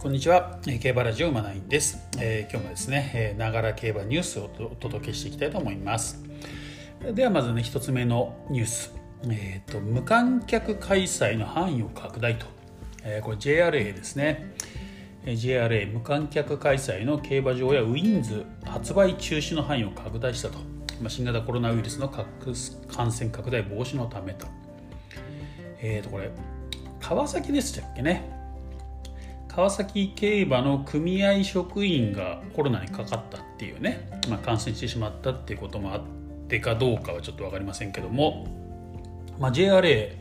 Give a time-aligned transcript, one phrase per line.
[0.00, 0.58] こんにちは。
[0.80, 6.24] 競馬ラジオ馬ナインです、えー、今日もですねながら競馬ニュースをお届けしていきたいと思います。
[7.12, 8.94] ではまずね一つ目のニュース。
[9.24, 12.46] えーと、無観客開催の範囲を拡大と、
[13.04, 14.54] えー、これ JRA ですね。
[15.26, 20.56] JRA 無観客開催の競馬場やウィンズ発売中止の範囲を拡大したと。
[21.10, 24.46] 新型コロナウイルスの感染拡大防止のためと。
[25.82, 26.30] えっ、ー、とこれ
[27.02, 28.39] 川崎でしたっけね。
[29.54, 36.02] 川崎競馬の組合職員がコロナにかかったっていうね、まあ、感染してしまったっていうこともあっ
[36.48, 38.46] てかどうかはちょっと分かりませんけども、
[39.40, 40.12] まあ、JRA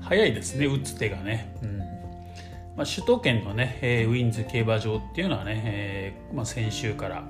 [0.00, 1.78] 早いですね打つ手がね、うん。
[1.78, 7.24] まあ、首都圏のね、えー、ウィンズ競馬場っていうのはね、えーまあ、先週から、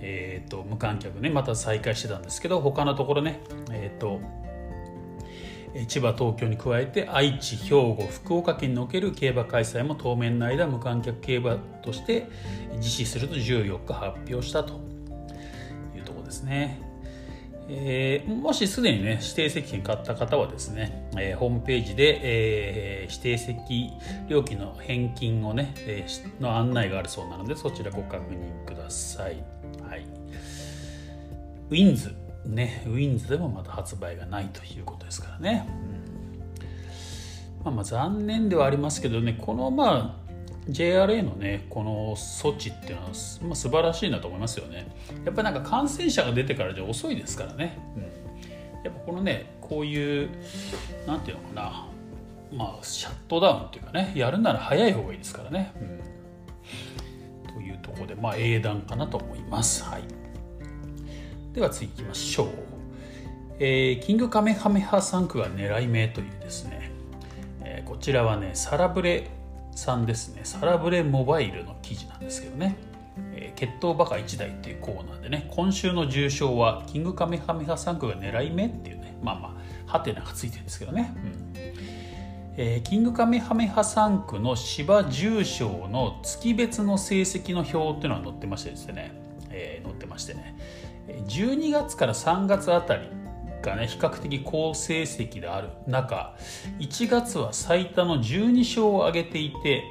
[0.00, 4.20] えーと、無観客ねまた再開してたんですけど他のところね、えーと
[5.88, 12.28] 千葉東京に加えて愛知兵庫福岡県における競馬開催も当面の間無観客競馬として
[12.76, 14.74] 実施すると14日発表したと
[15.96, 16.80] いうところですね。
[17.66, 23.90] えー、もしすでにね指定席券買った方はですね、えー、ホームページで、えー、指定席
[24.28, 29.42] 料金の返金をね、えー、の案内があるそうなのでそちらご確認ください。
[29.82, 30.06] はい、
[31.70, 35.66] ウィンズね、ウィンズでもまだ発売がないということですからね。
[37.64, 40.24] まあ、まあ残念ではありますけどね、このまあ
[40.68, 43.08] JRA のねこの措置っていうのは、
[43.42, 44.86] まあ、素晴らしいなと思いますよね。
[45.24, 47.78] やっぱりなんか感染者が出てからじゃ遅いですからね。
[47.96, 48.02] うん、
[48.82, 50.30] やっぱこのねこういう
[51.06, 51.86] なんていうのかな
[52.52, 55.72] まあシャットダウンっていうかねやるなら早い方がいいですからね。
[57.48, 59.84] うん、というところでまあ英断かなと思います。
[59.84, 60.23] はい。
[61.54, 62.48] では次行きましょう、
[63.60, 66.90] えー、キングカメハメハ3区が狙い目というですね、
[67.62, 69.30] えー、こちらはねサラブレ
[69.76, 70.42] さんですね。
[70.44, 72.76] サラブレモバイルの記事なんですけどね、
[73.34, 79.54] えー、決闘バカ1台っていうコーナーでね今週の重賞はキングカメハメハ3区が狙い目っていうねまあまあ
[79.86, 81.54] ハテナがついてるんですけどね、うん。
[82.56, 89.12] えー、キングカメハメハ3区の芝重賞の月別の成績の表っていうのは載ってましてですね、
[89.50, 90.56] えー、載ってましてね。
[91.08, 93.08] 12月から3月あたり
[93.64, 96.36] がね比較的好成績である中
[96.78, 99.84] 1月は最多の12勝を挙げていて、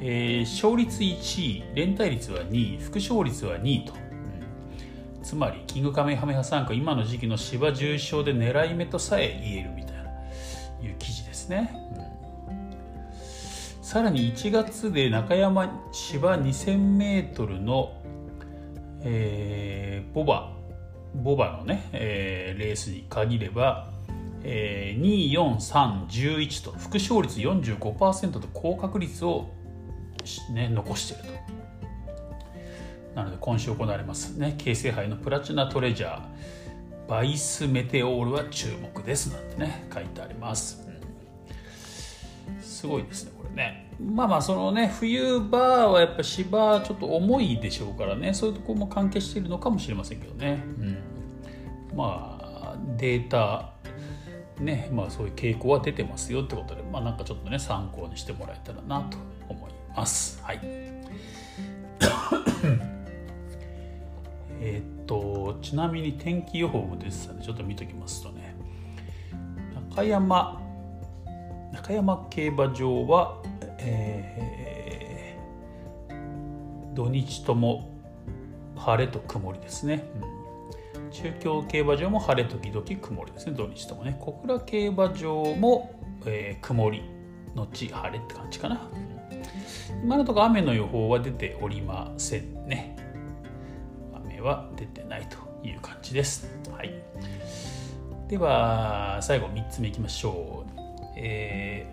[0.00, 10.02] えー、勝率1位連帯率は2位副勝率は2位と、うん、つまりキングカメハメハ参加今の時期の芝重賞で狙い目とさえ言えるみたいな
[10.88, 11.72] いう記事ですね、
[12.48, 17.92] うん、さらに1月で中山芝 2000m の
[19.04, 20.52] えー、ボバ
[21.14, 23.92] ボバのね、えー、レースに限れば、
[24.44, 29.50] えー、24311と副勝率45%と高確率を、
[30.54, 31.42] ね、残していると。
[33.14, 34.54] なので今週行われますね。
[34.56, 36.22] 京成杯のプラチナトレジャー。
[37.08, 39.32] バイスメテオールは注目です。
[39.32, 40.88] なんてね書いてあります、
[42.48, 48.34] うん、すごいですねこれねまあまあそのね冬場はやっぱ芝ちょっと重いでしょうからね。
[48.34, 50.98] そういうところも関係しているのかもしれませんけどね、うん、
[51.96, 53.70] まあデータ
[54.60, 59.18] ねまあそういう傾向は出てますよってことでまあなんかちょっとね参考にしてもらえたらなと
[59.48, 60.42] 思います。
[60.42, 60.60] はい。
[64.60, 68.54] えっとちなみに天気予報もですねちょっと見ときますとね。
[69.90, 70.60] 中山
[71.72, 73.41] 中山競馬場は
[73.84, 77.90] えー、土日とも
[78.76, 80.04] 晴れと曇りですね、
[80.96, 83.52] うん、中京競馬場も晴れ時々曇りですね。
[83.52, 84.16] 土日ともね。
[84.20, 85.94] 小倉競馬場も、
[86.26, 87.02] えー、曇り
[87.54, 88.80] のち晴れって感じかな、
[90.02, 92.96] 今のところ雨の予報は出ておりませんね。
[94.24, 96.48] 雨は出てないという感じです。
[96.74, 96.92] はい。
[98.28, 100.81] では最後3つ目いきましょう。
[101.16, 101.86] え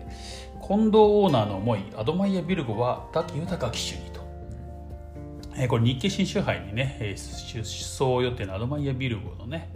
[0.60, 4.20] ー、近藤オーナーの思いアドマイヤ・ビルゴは滝豊騎手にと、
[5.56, 9.70] えー、これ日経新州杯にね、出走予定のアドマイヤ・ビルゴのね、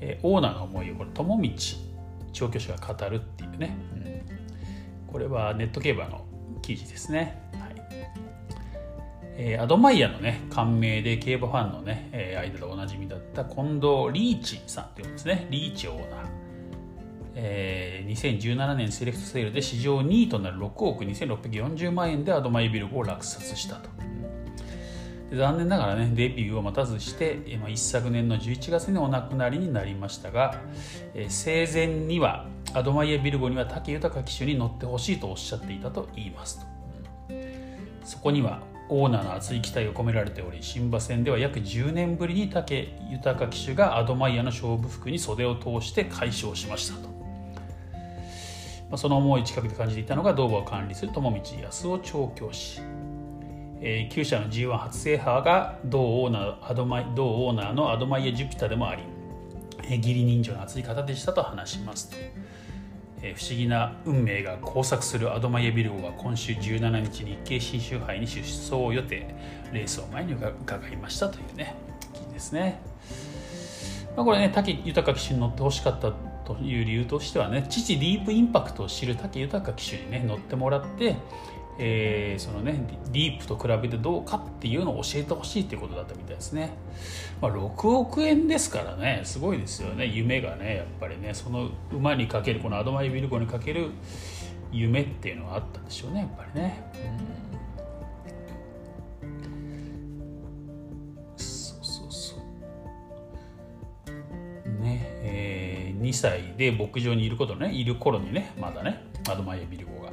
[0.00, 1.50] えー、オーナーの思いをこれ友道
[2.32, 3.76] 調教師が語るっていうね、
[5.06, 6.24] うん、これはネット競馬の
[6.60, 7.76] 記事ですね、はい。
[9.38, 15.46] えー、アドマイヤのね感銘で競馬ファンのね、えー、間でおなじみだった近藤リーチさんっていうんですね。
[15.50, 16.45] リーチオーナー。
[17.38, 23.90] えー、2017年セレクトセールで史上2位となる6億2640万円でアドマイビルゴを落札したと。
[25.32, 30.60] 残念ながらねデビューを待たずして、えー、一昨年の11月にお亡くなりになりましたが、
[31.14, 36.66] えー、生前にはアドマイエビルゴには武豊騎手に乗ってほしいとおっしゃっていたと言いますと。
[38.04, 47.15] そこにはオーナーの熱い期待が込められており新馬戦では約10年ぶりに武豊騎手がアドマイヤの勝負服に袖を通して快勝しましたと、
[48.88, 52.80] まあ、その思い近くで感じていたのが同馬を管理する友道康夫調教師、
[53.80, 59.02] えー、厩舎の G1 初制覇が同オーナーアドマイ同オーナーのアドマイヤ・ジュピタでもあり、
[59.84, 62.16] えー、義理人情の熱い方でしたと話しますと。
[63.22, 69.34] え不思議な運命が交錯するアドマイエビルゴは今週17日日経新州杯に出走予定
[69.72, 71.74] レースを前に伺いましたというね
[72.12, 72.80] 記事ですね、
[74.14, 76.12] まあ、これね武豊騎手に乗ってほしかった
[76.46, 81.16] という理由としてはね父ディープインパクトを知る武豊騎手にね乗ってもらって
[81.78, 86.72] えー、そのねディープと比べてどうかっていうのを教えてほしいっていうことだったみたいですね、
[87.40, 93.90] まあ、6億円ですからねすごいですよね夢がねやっぱりねその馬にかけるこのアドマイビルコにかける
[94.72, 96.82] 夢っていうのがあったんでしょうねやっぱりね、
[97.45, 97.45] うん、
[106.06, 110.12] 2歳で牧場にいることねいる頃にねまだねアドマイビルコが。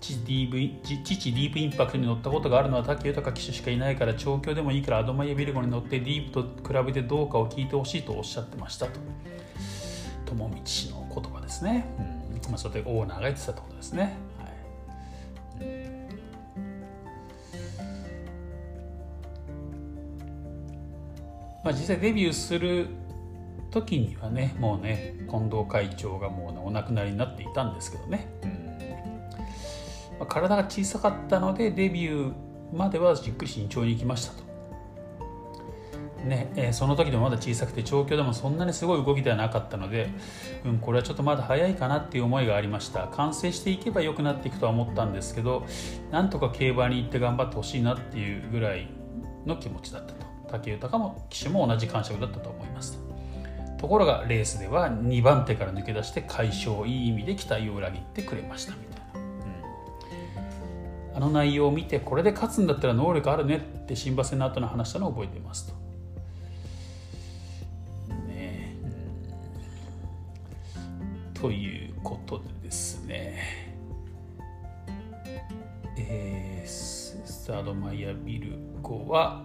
[0.00, 9.00] 父ディープインパクトに乗ったことがあるのは武豊騎手しかいないから調教でもいいからアドマイヤビルゴに乗ってディープと比べてどうかを聞いてほしいとおっしゃってましたと。
[10.26, 12.02] 友道氏の言葉ですね、う
[12.48, 12.50] ん。
[12.50, 15.66] まあ、それでオーナーが言ってたってことですね、はい。
[21.64, 22.88] まあ、実際デビューする
[23.74, 28.50] 時にはねもうね近藤会長がもう、ね、お亡くなりになっていたんですけどね、うん
[30.18, 32.34] まあ、体が小さかったのでデビュー
[32.72, 34.44] まではじっくり慎重に行きましたと。
[36.24, 40.08] ねえー、その時でもまだ小さくて調教でもそんなにすごい動きではなかったので、
[40.64, 43.08] うん、これはちょっとまだ早いかなっていう思いがありました。
[43.08, 45.66] 完成していけば良くなっていくとは思ったんですけど
[46.10, 48.88] なんとか競馬に行って頑張ってほしいなっていうぐらい
[49.44, 50.24] の気持ちだったと。
[50.58, 53.03] 武豊も騎手も同じ感触だったと思います。
[53.84, 59.22] ところがレースでは2番手から抜け出して快勝いい意味で期待を裏切ってくれましたみたい
[61.12, 61.16] な。
[61.16, 65.74] あの内容を見てこれで勝つんだったら能力あるねって新馬戦の後の話したのを覚えていますと。
[68.26, 68.74] ね
[70.76, 73.76] うん、ということでですね。
[75.98, 79.44] えー、スタードマイヤビル5は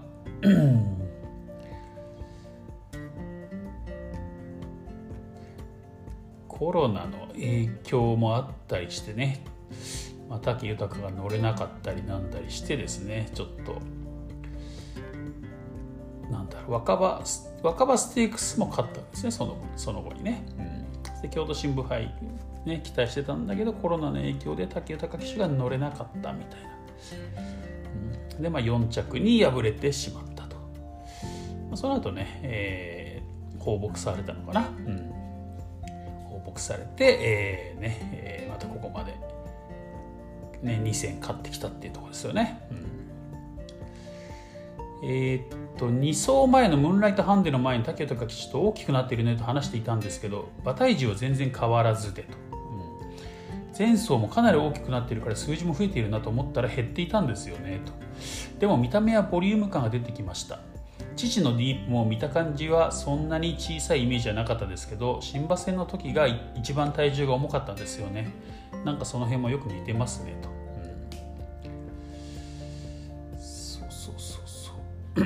[6.60, 9.44] コロナの影響もあったりしてね
[10.30, 13.82] まあ、武豊が乗れなかったりなんだりしてですねちょっと
[16.32, 17.24] なんだろう若葉
[17.64, 22.14] 若葉ステークスも勝ったんですねそのその後にね、うん、で京都新聞杯、
[22.66, 26.70] ね、期待してたんだけどコロナの影響で武豊騎手が乗れなかったみたいな、
[28.36, 30.62] うん、でまあ4着に敗れてしまったと、ま
[31.74, 35.09] あ、その後ね、えー、放牧されたのかな、うん、
[36.60, 39.14] されて、えーねえー、またここまで
[40.62, 42.62] ね、2戦買ってきたっていうところですよね。
[45.02, 57.94] うん、えー、っと2走前のムーンライトハンデの前に武豊騎手と大きくなっているねと話していたんですけど馬体重は全然変わらずでと、うん、前走もかなり大きくなっているから数字も増えているなと思ったら減っていたんですよねと。
[58.60, 60.60] でも見た目はボリューム感が出てきました。
[61.28, 68.32] 父のディープも見た感じはそんなに小さいイメージじゃなかったですけど新馬戦の時が一番体重が重かったんですよね。
[68.86, 70.50] なんかその辺もよく似てますねと、
[73.34, 74.72] うん、そうそうそうそ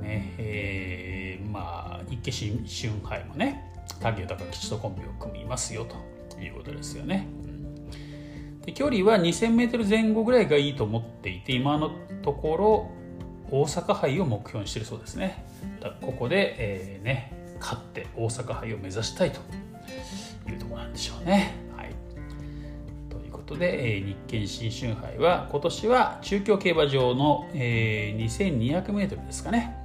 [0.00, 2.32] ねえー、まあ一家
[2.66, 7.28] 春杯もね武豊吉とコンビを組みますよということですよね、
[8.64, 11.90] で距離は 2000m 前後ぐらいがいいと思っていて今の
[12.22, 12.90] ところ
[13.50, 15.44] 大阪杯を目標にしてるそうですね。
[16.00, 19.40] ここで、えー、ね勝って大阪杯を目指したいと
[20.50, 21.54] いうところなんでしょうね。
[21.76, 21.90] はい、
[23.10, 29.76] ということで、えー、日経新春杯は今年は中京競馬場の、えー、2200m ですかね、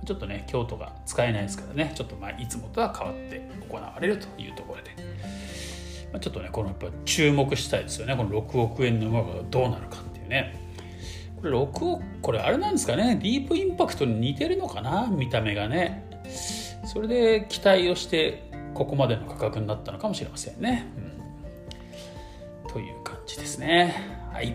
[0.00, 1.92] うん、ちょっとね京都が使えないですからね。
[1.94, 4.90] ちょっとまあいつもとは変わって行われるというところで、
[6.20, 10.60] ちょっとねこのやっぱ注目したいですよねこの6億円の馬がどうなるかっていうね。
[11.36, 15.08] これ6億これあれなんですかねディープインパクトに似てるのかな？
[15.08, 16.08] 見た目がね
[16.84, 20.86] それで期待をしてここまでの価格になったのかもしれませんね。
[22.64, 23.94] うん、という感じですね。
[24.32, 24.54] はい。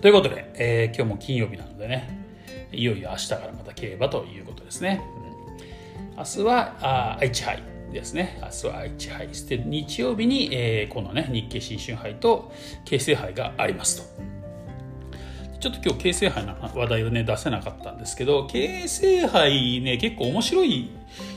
[0.00, 2.26] ということで、えー、今日も金曜日なのでね、
[2.72, 5.02] いよいよ明日からまた競馬ということですね。
[6.10, 7.62] うん、明日はあ愛知杯
[7.92, 8.38] ですね。
[8.42, 12.52] 明日は愛知杯そして日曜日に、えー、このね日経新春杯と
[12.84, 14.32] 京成杯がありますと。
[15.60, 20.90] ちょっと今日京成杯の話題をね出せなかったんですけど京成杯ね結構面白い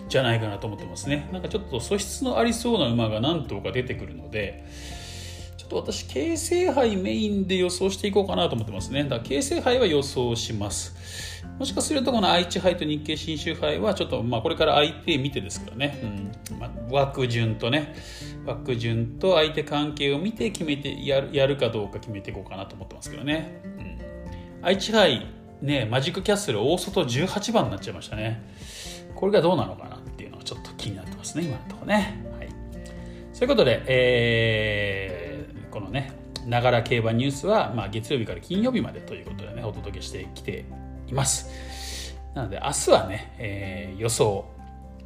[0.09, 1.29] じゃないかなと思ってますね。
[1.31, 4.65] なんかちょっと素質のありそうな馬が何頭か出てくるので
[5.57, 9.03] ちょっと私京成杯メインで予想していこうかなと思ってますね。
[9.03, 11.34] だから京成杯は予想します。
[11.59, 16.00] もしかするとこの愛知杯と日経新州杯はちょっとまあこれから相手見てですからね、
[16.51, 16.59] うん。
[16.59, 17.95] まあ、枠順とね。
[18.45, 25.25] 枠順と相手関係を見て決めてやるやるかどうか決めていこうかなと思ってますけどね、うん、愛知杯
[25.62, 28.43] ねマジックキャッスル大外18番になっちゃいましたね。
[29.15, 32.50] これがどうなのかなっていうのがちょっと気になってますね今のところね、はい、
[33.33, 36.12] そういうことで、えー、このね
[36.45, 40.65] ながら競馬ニュースは、まあ、月曜日から金曜日までということでねお届けしてきて
[41.07, 42.15] います。
[42.33, 44.45] なので明日はね、えー、予想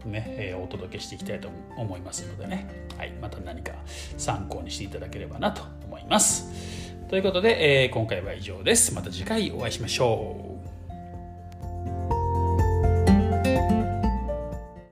[0.05, 3.73] ね、えー、お届けしていきたいと思いますのでね、はい、また何か
[4.17, 6.89] 参考にしていただければなと思います。
[7.09, 8.93] ということで、えー、今回は以上です。
[8.93, 10.48] また次回お会いしましょう。